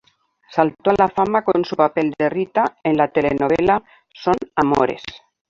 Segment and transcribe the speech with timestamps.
[0.49, 5.03] Saltó a la fama con su papel de Rita en la telenovela "Son amores".